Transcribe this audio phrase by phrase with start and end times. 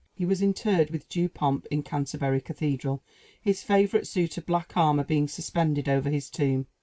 [0.15, 3.03] He was interred with due pomp in Canterbury Cathedral,
[3.39, 6.65] his favorite suit of black armor being suspended over his tomb.